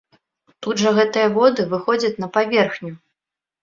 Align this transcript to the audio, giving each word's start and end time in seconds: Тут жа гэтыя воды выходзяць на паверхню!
Тут 0.65 0.81
жа 0.85 0.93
гэтыя 1.01 1.27
воды 1.37 1.69
выходзяць 1.77 2.15
на 2.27 2.35
паверхню! 2.39 2.93